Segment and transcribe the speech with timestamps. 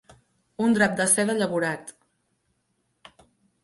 [0.67, 1.95] Un drap de seda llavorat.